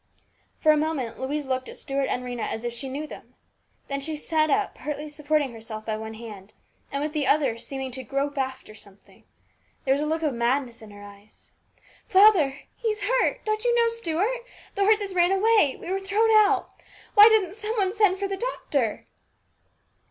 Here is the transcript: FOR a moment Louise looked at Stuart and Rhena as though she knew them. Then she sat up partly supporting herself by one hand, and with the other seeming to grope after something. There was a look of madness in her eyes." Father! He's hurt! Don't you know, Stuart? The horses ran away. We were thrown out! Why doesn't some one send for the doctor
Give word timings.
FOR 0.59 0.71
a 0.71 0.77
moment 0.77 1.19
Louise 1.19 1.45
looked 1.45 1.69
at 1.69 1.77
Stuart 1.77 2.07
and 2.09 2.23
Rhena 2.25 2.41
as 2.47 2.63
though 2.63 2.71
she 2.71 2.89
knew 2.89 3.05
them. 3.05 3.35
Then 3.87 4.01
she 4.01 4.15
sat 4.15 4.49
up 4.49 4.73
partly 4.73 5.07
supporting 5.07 5.53
herself 5.53 5.85
by 5.85 5.95
one 5.95 6.15
hand, 6.15 6.53
and 6.91 7.03
with 7.03 7.13
the 7.13 7.27
other 7.27 7.55
seeming 7.55 7.91
to 7.91 8.03
grope 8.03 8.35
after 8.35 8.73
something. 8.73 9.25
There 9.85 9.93
was 9.93 10.01
a 10.01 10.07
look 10.07 10.23
of 10.23 10.33
madness 10.33 10.81
in 10.81 10.89
her 10.89 11.03
eyes." 11.03 11.51
Father! 12.07 12.61
He's 12.75 13.03
hurt! 13.03 13.45
Don't 13.45 13.63
you 13.63 13.75
know, 13.75 13.89
Stuart? 13.89 14.43
The 14.73 14.85
horses 14.85 15.13
ran 15.13 15.31
away. 15.31 15.77
We 15.79 15.91
were 15.91 15.99
thrown 15.99 16.31
out! 16.31 16.71
Why 17.13 17.29
doesn't 17.29 17.53
some 17.53 17.75
one 17.77 17.93
send 17.93 18.17
for 18.17 18.27
the 18.27 18.37
doctor 18.37 19.05